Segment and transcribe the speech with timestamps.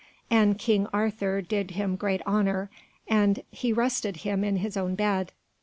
[0.31, 2.71] And King Arthur did him great honour,
[3.07, 5.31] and he rested him in his own bed.